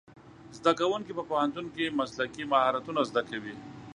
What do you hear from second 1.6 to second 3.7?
کې مسلکي مهارتونه زده کوي.